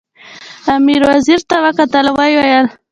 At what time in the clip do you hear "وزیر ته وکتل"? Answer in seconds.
1.09-2.05